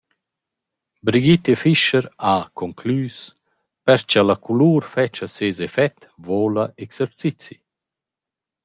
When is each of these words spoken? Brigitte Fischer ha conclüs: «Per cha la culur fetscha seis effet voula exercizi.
Brigitte 1.07 1.55
Fischer 1.61 2.05
ha 2.27 2.37
conclüs: 2.61 3.17
«Per 3.85 3.99
cha 4.09 4.21
la 4.23 4.37
culur 4.45 4.81
fetscha 4.93 5.27
seis 5.37 5.57
effet 5.67 5.97
voula 6.25 6.65
exercizi. 6.85 7.57